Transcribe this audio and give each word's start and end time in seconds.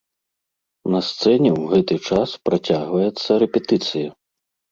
На 0.93 1.01
сцэне 1.09 1.51
ў 1.51 1.61
гэты 1.73 1.95
час 2.13 2.29
працягваецца 2.49 3.29
рэпетыцыя. 3.43 4.09